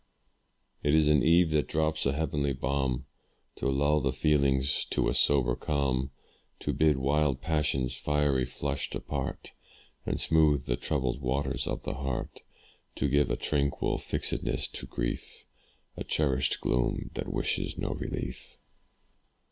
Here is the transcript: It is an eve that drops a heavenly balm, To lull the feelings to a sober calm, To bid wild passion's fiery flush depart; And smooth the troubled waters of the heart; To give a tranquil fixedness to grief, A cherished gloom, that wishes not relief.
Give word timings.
It 0.81 0.95
is 0.95 1.07
an 1.07 1.21
eve 1.21 1.51
that 1.51 1.67
drops 1.67 2.07
a 2.07 2.13
heavenly 2.13 2.53
balm, 2.53 3.05
To 3.57 3.69
lull 3.69 3.99
the 4.01 4.11
feelings 4.11 4.83
to 4.85 5.09
a 5.09 5.13
sober 5.13 5.55
calm, 5.55 6.09
To 6.61 6.73
bid 6.73 6.97
wild 6.97 7.39
passion's 7.39 7.95
fiery 7.95 8.45
flush 8.45 8.89
depart; 8.89 9.51
And 10.03 10.19
smooth 10.19 10.65
the 10.65 10.75
troubled 10.75 11.21
waters 11.21 11.67
of 11.67 11.83
the 11.83 11.93
heart; 11.93 12.41
To 12.95 13.07
give 13.07 13.29
a 13.29 13.35
tranquil 13.37 13.99
fixedness 13.99 14.67
to 14.69 14.87
grief, 14.87 15.45
A 15.95 16.03
cherished 16.03 16.59
gloom, 16.61 17.11
that 17.13 17.31
wishes 17.31 17.77
not 17.77 17.99
relief. 17.99 18.57